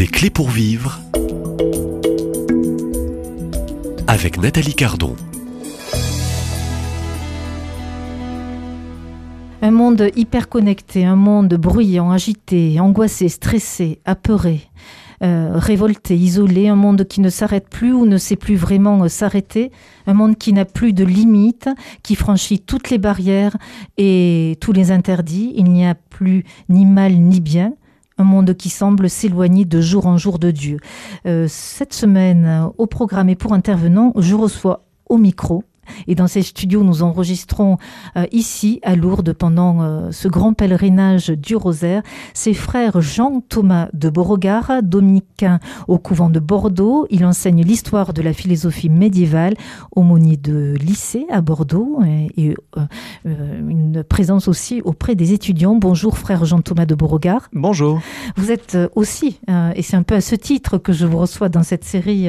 [0.00, 0.98] Des clés pour vivre
[4.06, 5.14] avec Nathalie Cardon.
[9.60, 14.62] Un monde hyper connecté, un monde bruyant, agité, angoissé, stressé, apeuré,
[15.22, 19.08] euh, révolté, isolé, un monde qui ne s'arrête plus ou ne sait plus vraiment euh,
[19.08, 19.70] s'arrêter,
[20.06, 21.68] un monde qui n'a plus de limites,
[22.02, 23.58] qui franchit toutes les barrières
[23.98, 25.52] et tous les interdits.
[25.56, 27.74] Il n'y a plus ni mal ni bien.
[28.20, 30.76] Un monde qui semble s'éloigner de jour en jour de Dieu.
[31.24, 35.64] Euh, cette semaine, au programme et pour intervenant, je reçois au micro
[36.06, 37.78] et dans ces studios, nous enregistrons
[38.16, 42.02] euh, ici à Lourdes pendant euh, ce grand pèlerinage du Rosaire
[42.34, 47.06] ses frères Jean-Thomas de Beauregard, dominicain au couvent de Bordeaux.
[47.10, 49.54] Il enseigne l'histoire de la philosophie médiévale,
[49.94, 52.00] aumônier de lycée à Bordeaux
[52.36, 55.76] et, euh, une présence aussi auprès des étudiants.
[55.76, 57.48] Bonjour frère Jean-Thomas de Beauregard.
[57.52, 58.00] Bonjour.
[58.36, 59.40] Vous êtes aussi,
[59.74, 62.28] et c'est un peu à ce titre que je vous reçois dans cette série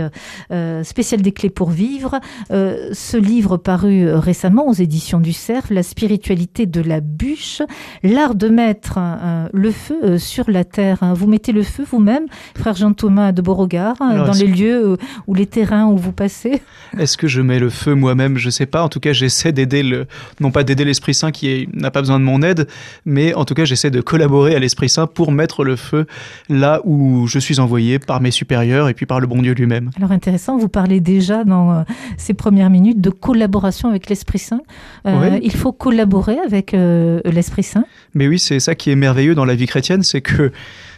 [0.83, 2.19] spéciale des clés pour vivre,
[2.49, 7.61] ce livre paru euh, récemment aux éditions du Cerf, La spiritualité de la bûche,
[8.03, 10.99] l'art de mettre euh, le feu euh, sur la terre.
[11.15, 12.25] Vous mettez le feu vous-même,
[12.57, 16.61] frère Jean-Thomas de Beauregard, dans les lieux ou les terrains où vous passez?
[16.97, 18.37] Est-ce que je mets le feu moi-même?
[18.37, 18.83] Je ne sais pas.
[18.83, 20.07] En tout cas, j'essaie d'aider le,
[20.39, 22.67] non pas d'aider l'Esprit Saint qui n'a pas besoin de mon aide,
[23.05, 26.05] mais en tout cas, j'essaie de collaborer à l'Esprit Saint pour mettre le feu
[26.49, 29.91] là où je suis envoyé par mes supérieurs et puis par le bon Dieu lui-même.
[29.97, 31.85] Alors intéressant, vous parlez déjà dans
[32.17, 34.61] ces premières minutes de collaborer collaboration avec l'Esprit Saint.
[35.07, 37.85] Euh, il faut collaborer avec euh, l'Esprit Saint.
[38.13, 40.51] Mais oui, c'est ça qui est merveilleux dans la vie chrétienne, c'est que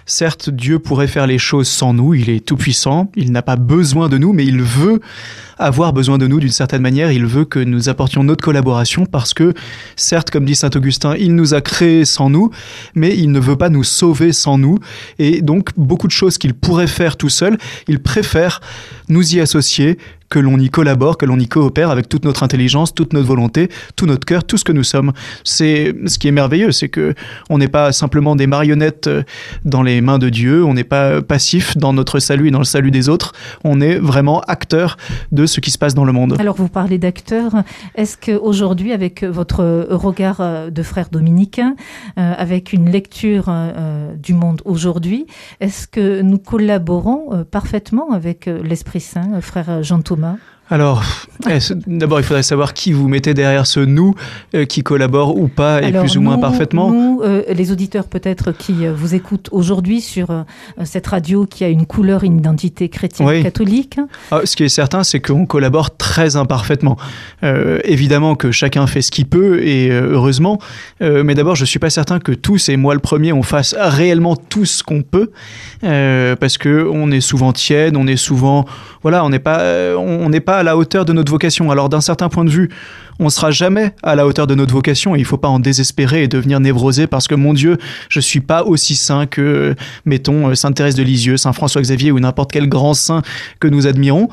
[0.06, 3.56] certes, Dieu pourrait faire les choses sans nous, il est tout puissant, il n'a pas
[3.56, 5.00] besoin de nous, mais il veut
[5.58, 9.34] avoir besoin de nous d'une certaine manière, il veut que nous apportions notre collaboration parce
[9.34, 9.54] que,
[9.96, 12.50] certes, comme dit Saint Augustin, il nous a créés sans nous,
[12.94, 14.80] mais il ne veut pas nous sauver sans nous,
[15.18, 18.60] et donc beaucoup de choses qu'il pourrait faire tout seul, il préfère
[19.08, 19.98] nous y associer,
[20.34, 23.70] que l'on y collabore, que l'on y coopère avec toute notre intelligence, toute notre volonté,
[23.96, 25.14] tout notre cœur, tout ce que nous sommes.
[25.44, 27.14] C'est ce qui est merveilleux, c'est que
[27.52, 29.22] on n'est pas simplement des marionnettes euh,
[29.64, 32.66] dans les mains de Dieu, on n'est pas passif dans notre salut et dans le
[32.66, 34.98] salut des autres, on est vraiment acteur
[35.32, 36.36] de ce qui se passe dans le monde.
[36.40, 37.52] Alors vous parlez d'acteur,
[37.94, 41.76] est-ce qu'aujourd'hui, avec votre regard euh, de frère dominicain,
[42.18, 43.54] euh, avec une lecture
[44.18, 45.28] du monde aujourd'hui,
[45.60, 49.84] est-ce que nous collaborons parfaitement avec l'Esprit Saint, frère
[50.24, 51.04] Jean-Thomas alors,
[51.88, 54.16] d'abord, il faudrait savoir qui vous mettez derrière ce nous
[54.56, 56.90] euh, qui collabore ou pas et plus ou moins parfaitement.
[56.90, 60.46] Nous, euh, les auditeurs peut-être qui euh, vous écoutent aujourd'hui sur
[60.86, 64.00] cette radio qui a une couleur, une identité chrétienne catholique.
[64.32, 66.98] Ah, ce qui est certain, c'est qu'on collabore très imparfaitement.
[67.84, 70.60] évidemment que chacun fait ce qu'il peut et heureusement,
[71.02, 74.36] mais d'abord, je suis pas certain que tous et moi le premier, on fasse réellement
[74.36, 75.32] tout ce qu'on peut
[75.82, 78.66] parce que on est souvent tiède, on est souvent,
[79.02, 79.62] voilà, on n'est pas,
[79.98, 81.72] on n'est pas à la hauteur de notre vocation.
[81.72, 82.70] Alors d'un certain point de vue,
[83.20, 85.48] on ne sera jamais à la hauteur de notre vocation et il ne faut pas
[85.48, 87.78] en désespérer et devenir névrosé parce que mon Dieu,
[88.10, 89.76] je suis pas aussi saint que,
[90.06, 93.22] mettons, euh, Sainte Thérèse de Lisieux, Saint François Xavier ou n'importe quel grand saint
[93.60, 94.30] que nous admirons.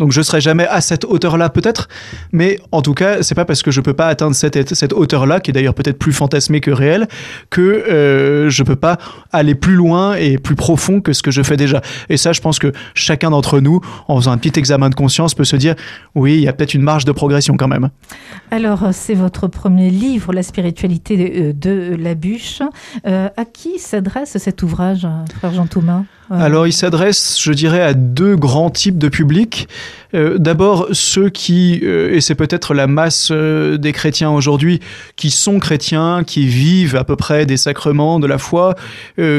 [0.00, 1.88] Donc je serai jamais à cette hauteur-là peut-être,
[2.32, 5.40] mais en tout cas, c'est pas parce que je peux pas atteindre cette, cette hauteur-là,
[5.40, 7.06] qui est d'ailleurs peut-être plus fantasmée que réelle,
[7.50, 8.96] que euh, je peux pas
[9.30, 11.82] aller plus loin et plus profond que ce que je fais déjà.
[12.08, 15.34] Et ça, je pense que chacun d'entre nous, en faisant un petit examen de conscience,
[15.34, 15.74] peut se dire,
[16.14, 17.90] oui, il y a peut-être une marge de progression quand même.
[18.50, 22.62] Alors, c'est votre premier livre, La spiritualité de, euh, la bûche.
[23.06, 25.06] Euh, à qui s'adresse cet ouvrage,
[25.40, 29.66] frère Jean Thomas alors, il s'adresse, je dirais, à deux grands types de publics.
[30.14, 34.80] Euh, d'abord, ceux qui, euh, et c'est peut-être la masse euh, des chrétiens aujourd'hui,
[35.16, 38.74] qui sont chrétiens, qui vivent à peu près des sacrements de la foi,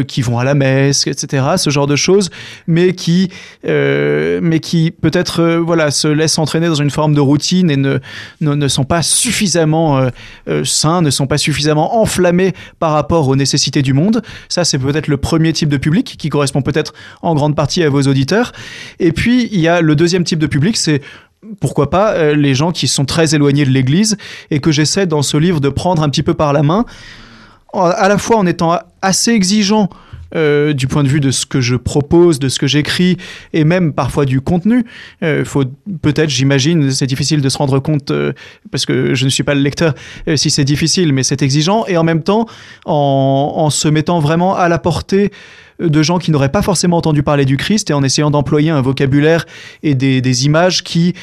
[0.08, 2.30] qui vont à la messe, etc., ce genre de choses,
[2.68, 3.30] mais qui,
[3.64, 8.00] mais qui peut-être, voilà, se laissent entraîner dans une forme de routine et ne,
[8.42, 10.10] ne, sont pas suffisamment
[10.64, 14.22] sains, ne sont pas suffisamment enflammés par rapport aux nécessités du monde.
[14.50, 16.81] Ça, c'est peut-être le premier type de public qui correspond peut-être
[17.22, 18.52] en grande partie à vos auditeurs.
[19.00, 21.02] Et puis, il y a le deuxième type de public, c'est
[21.60, 24.18] pourquoi pas euh, les gens qui sont très éloignés de l'Église
[24.52, 26.86] et que j'essaie dans ce livre de prendre un petit peu par la main,
[27.74, 29.90] à la fois en étant assez exigeant
[30.34, 33.18] euh, du point de vue de ce que je propose, de ce que j'écris,
[33.52, 34.86] et même parfois du contenu.
[35.24, 35.64] Euh, faut
[36.02, 38.14] peut-être, j'imagine, c'est difficile de se rendre compte
[38.72, 39.94] parce que je ne suis pas le lecteur.
[40.36, 42.46] si c'est difficile, mais c'est exigeant, et en même temps
[42.86, 45.32] en se mettant vraiment à la portée
[45.90, 48.82] de gens qui n'auraient pas forcément entendu parler du Christ et en essayant d'employer un
[48.82, 49.46] vocabulaire
[49.84, 51.14] et des, images qui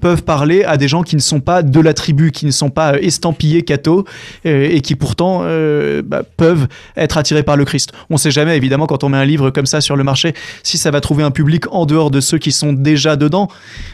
[0.00, 2.70] peuvent parler à des gens qui ne sont pas de la tribu, qui ne sont
[2.70, 4.04] pas estampillés cathos
[4.44, 7.92] et qui pourtant euh, bah, peuvent être attirés par le Christ.
[8.10, 10.34] On ne sait jamais, évidemment, quand on met un livre comme ça sur le marché,
[10.62, 13.48] si ça va trouver un public en dehors de ceux qui sont déjà dedans,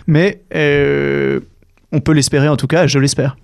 [0.07, 1.41] mais euh,
[1.93, 3.37] on peut l'espérer en tout cas, je l'espère.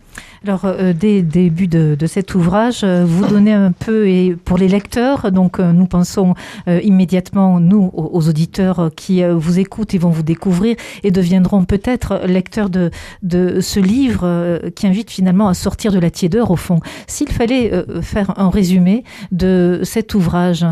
[0.46, 4.56] Alors, euh, dès le début de, cet ouvrage, euh, vous donnez un peu, et pour
[4.56, 6.34] les lecteurs, donc euh, nous pensons
[6.82, 12.70] immédiatement, nous, aux, auditeurs qui vous écoutent et vont vous découvrir et deviendront peut-être lecteurs
[12.70, 12.90] de,
[13.22, 16.80] de ce livre qui invite finalement à sortir de la tiédeur, au fond.
[17.06, 17.72] S'il fallait
[18.02, 20.64] faire un résumé de cet ouvrage,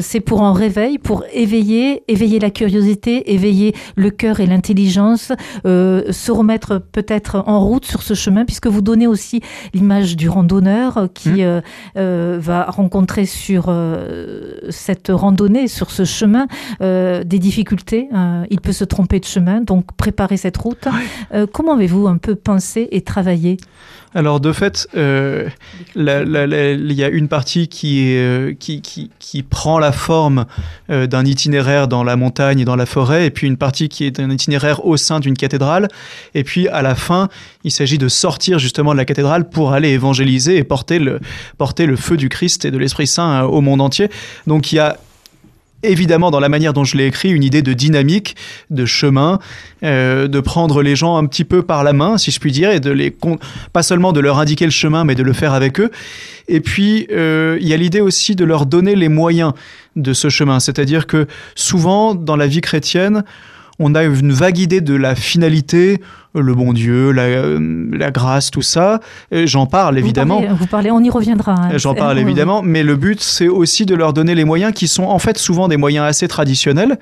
[0.00, 5.32] c'est pour un réveil, pour éveiller, éveiller la curiosité, éveiller le cœur et l'intelligence,
[5.64, 9.40] se remettre peut-être en route sur ce chemin, puisque vous donnez aussi
[9.74, 11.40] l'image du randonneur qui mmh.
[11.40, 11.60] euh,
[11.96, 16.46] euh, va rencontrer sur euh, cette randonnée, sur ce chemin,
[16.80, 18.08] des difficultés.
[18.50, 20.88] il peut se tromper de chemin, donc préparer cette route.
[21.52, 23.56] comment avez-vous un peu pensé et travaillé?
[24.14, 25.52] Alors de fait, il
[25.94, 30.46] y a une partie qui, est, qui, qui, qui prend la forme
[30.88, 34.18] d'un itinéraire dans la montagne et dans la forêt, et puis une partie qui est
[34.20, 35.88] un itinéraire au sein d'une cathédrale.
[36.34, 37.28] Et puis à la fin,
[37.64, 41.20] il s'agit de sortir justement de la cathédrale pour aller évangéliser et porter le,
[41.56, 44.08] porter le feu du Christ et de l'Esprit Saint au monde entier.
[44.46, 44.96] Donc il y a
[45.82, 48.36] évidemment dans la manière dont je l'ai écrit une idée de dynamique,
[48.70, 49.38] de chemin,
[49.84, 52.70] euh, de prendre les gens un petit peu par la main, si je puis dire,
[52.70, 53.14] et de les
[53.72, 55.90] pas seulement de leur indiquer le chemin, mais de le faire avec eux.
[56.48, 59.52] Et puis euh, il y a l'idée aussi de leur donner les moyens
[59.96, 63.24] de ce chemin, c'est-à-dire que souvent dans la vie chrétienne,
[63.78, 66.00] on a une vague idée de la finalité,
[66.34, 69.00] le bon Dieu, la, euh, grâce, tout ça.
[69.32, 70.42] J'en parle évidemment.
[70.58, 71.54] Vous parlez, on y reviendra.
[71.54, 71.70] Hein.
[71.76, 75.04] J'en parle évidemment, mais le but c'est aussi de leur donner les moyens qui sont
[75.04, 76.98] en fait souvent des moyens assez traditionnels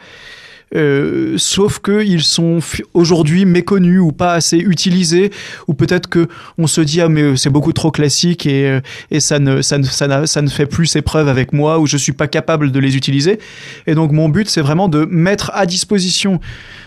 [0.74, 2.58] euh, sauf qu'ils sont
[2.92, 5.30] aujourd'hui méconnus ou pas assez utilisés,
[5.68, 6.28] ou peut-être que
[6.58, 8.80] on se dit ah mais c'est beaucoup trop classique et, euh,
[9.10, 11.86] et ça, ne, ça, ne, ça, ça ne fait plus ses preuves avec moi ou
[11.86, 13.38] je suis pas capable de les utiliser.
[13.86, 16.40] Et donc mon but c'est vraiment de mettre à disposition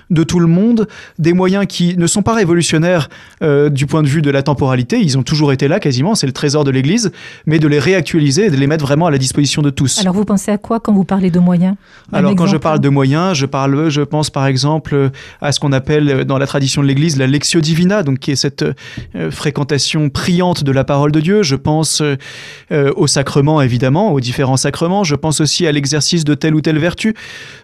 [0.10, 0.88] de tout le monde
[1.20, 3.10] des moyens qui ne sont pas révolutionnaires
[3.44, 6.26] euh, du point de vue de la temporalité, ils ont toujours été là quasiment, c'est
[6.26, 7.12] le trésor de l'Église,
[7.46, 10.00] mais de les réactualiser et de les mettre vraiment à la disposition de tous.
[10.00, 11.76] Alors vous pensez à quoi quand vous parlez de moyens?
[12.12, 15.12] Alors quand je parle de moyens, je parle je pense par exemple
[15.42, 18.36] à ce qu'on appelle dans la tradition de l'Église la lectio divina, donc qui est
[18.36, 21.44] cette euh, fréquentation priante de la parole de Dieu.
[21.44, 25.04] Je pense euh, aux sacrements évidemment, aux différents sacrements.
[25.04, 27.16] Je pense aussi à l'exercice de telle ou telle vertu,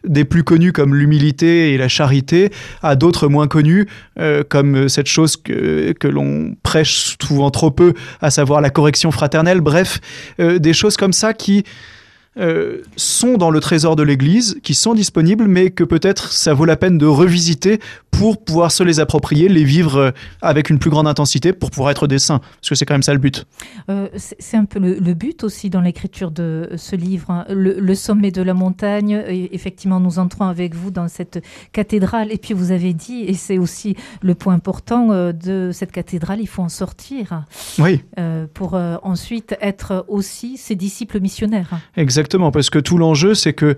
[0.08, 3.88] des plus connues comme l'humilité et la charité, à d'autres moins connues
[4.20, 9.12] euh, comme cette chose que, que l'on prêche souvent trop peu, à savoir la correction
[9.12, 9.62] fraternelle.
[9.62, 10.00] Bref,
[10.40, 11.64] des choses comme ça qui
[12.38, 16.66] euh, sont dans le trésor de l'Église, qui sont disponibles, mais que peut-être ça vaut
[16.66, 17.80] la peine de revisiter
[18.12, 20.12] pour pouvoir se les approprier, les vivre euh,
[20.42, 23.04] avec une plus grande intensité, pour pouvoir être des saints, parce que c'est quand même
[23.04, 23.46] ça le but.
[23.90, 27.46] Euh, c'est un peu le, but aussi dans l'écriture de ce livre, hein.
[27.50, 29.24] le, sommet de la montagne.
[29.52, 31.42] Effectivement, nous entrons avec vous dans cette
[31.72, 36.42] cathédrale, et puis vous avez dit, et c'est aussi le point important de cette cathédrale,
[36.42, 37.46] il faut en sortir.
[37.80, 38.02] Oui.
[38.54, 41.80] pour ensuite être aussi ses disciples missionnaires.
[41.96, 42.25] Exactement.
[42.26, 43.78] Exactement, parce que tout l'enjeu, c'est que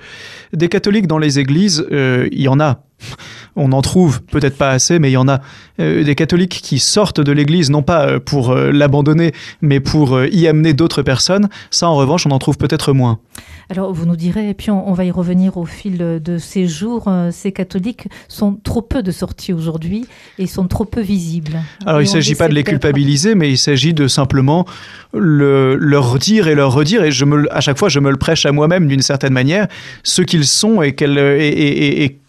[0.53, 2.83] des catholiques dans les églises, euh, il y en a.
[3.57, 5.41] On en trouve peut-être pas assez, mais il y en a.
[5.81, 10.47] Euh, des catholiques qui sortent de l'église, non pas euh, pour l'abandonner, mais pour y
[10.47, 11.49] amener d'autres personnes.
[11.71, 13.19] Ça, en revanche, on en trouve peut-être moins.
[13.69, 17.11] Alors, vous nous direz, et puis on, va y revenir au fil de ces jours,
[17.31, 20.05] ces catholiques sont trop peu de sorties aujourd'hui
[20.39, 21.61] et sont trop peu visibles.
[21.85, 24.65] Alors, il ne s'agit pas de les culpabiliser, mais il s'agit de simplement
[25.13, 28.17] le, leur dire et leur redire, et je me, à chaque fois, je me le
[28.17, 29.67] prêche à moi-même d'une certaine manière,
[30.03, 32.19] ce qu'ils sont et, et, et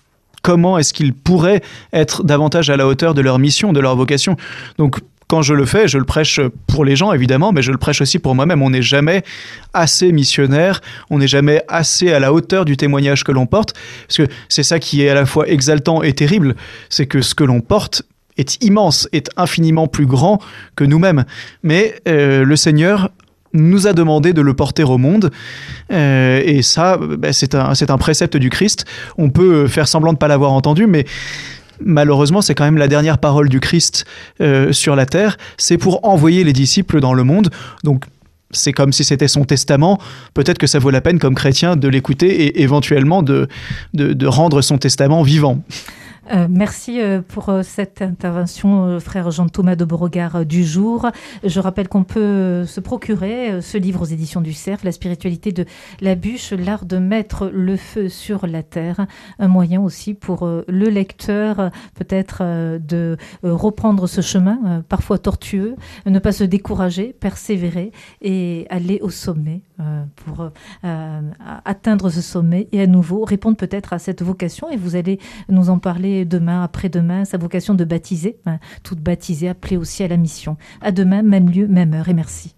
[0.42, 4.36] comment est-ce qu'ils pourraient être davantage à la hauteur de leur mission, de leur vocation.
[4.78, 7.78] Donc, quand je le fais, je le prêche pour les gens, évidemment, mais je le
[7.78, 8.62] prêche aussi pour moi-même.
[8.62, 9.22] On n'est jamais
[9.74, 10.80] assez missionnaire,
[11.10, 13.74] on n'est jamais assez à la hauteur du témoignage que l'on porte,
[14.06, 16.56] parce que c'est ça qui est à la fois exaltant et terrible,
[16.88, 18.02] c'est que ce que l'on porte
[18.38, 20.40] est immense, est infiniment plus grand
[20.76, 21.24] que nous-mêmes.
[21.62, 23.10] Mais euh, le Seigneur
[23.52, 25.30] nous a demandé de le porter au monde.
[25.92, 28.84] Euh, et ça, bah, c'est un, un précepte du Christ.
[29.16, 31.04] On peut faire semblant de ne pas l'avoir entendu, mais
[31.80, 34.04] malheureusement, c'est quand même la dernière parole du Christ
[34.40, 37.50] euh, sur la terre, c'est pour envoyer les disciples dans le monde.
[37.84, 38.04] Donc,
[38.50, 39.98] c'est comme si c'était son testament.
[40.34, 43.48] Peut-être que ça vaut la peine, comme chrétien, de l'écouter et éventuellement de,
[43.94, 45.62] de, rendre son testament vivant.
[46.30, 51.06] Euh, merci euh, pour euh, cette intervention, frère Jean-Thomas de Beauregard du jour.
[51.42, 55.64] Je rappelle qu'on peut se procurer ce livre aux éditions du Cerf, La spiritualité de
[56.00, 59.06] la bûche, l'art de mettre le feu sur la terre.
[59.38, 62.42] Un moyen aussi pour le lecteur peut-être
[62.78, 69.62] de reprendre ce chemin, parfois tortueux, ne pas se décourager, persévérer et aller au sommet
[70.16, 70.50] pour
[71.64, 74.70] atteindre ce sommet et à nouveau répondre peut-être à cette vocation.
[74.70, 75.18] Et vous allez
[75.48, 78.38] nous en parler demain, après-demain, sa vocation de baptiser,
[78.82, 80.56] toute baptisée, appelée aussi à la mission.
[80.80, 82.54] À demain, même lieu, même heure, et merci.